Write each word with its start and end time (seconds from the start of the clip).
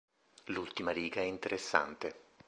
L'ultima 0.45 0.89
riga 0.91 1.21
è 1.21 1.25
interessante. 1.25 2.23